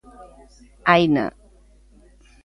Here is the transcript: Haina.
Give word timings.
Haina. 0.93 1.25